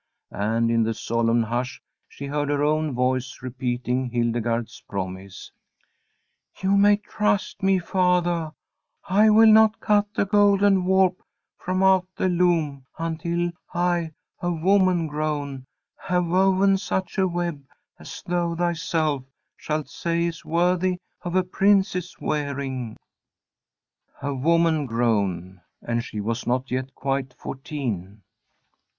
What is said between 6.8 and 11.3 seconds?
trust me, fathah, I will not cut the golden warp